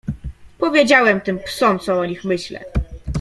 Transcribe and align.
"Powiedziałem 0.57 1.21
tym 1.21 1.39
psom, 1.39 1.79
co 1.79 1.99
o 1.99 2.05
nich 2.05 2.23
myślę." 2.23 2.65